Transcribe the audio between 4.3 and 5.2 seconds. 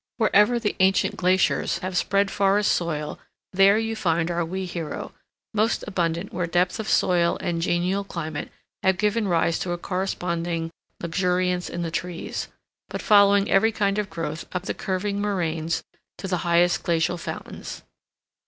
our wee hero,